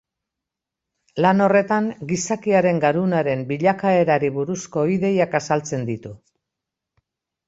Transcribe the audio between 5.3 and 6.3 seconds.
azaltzen ditu.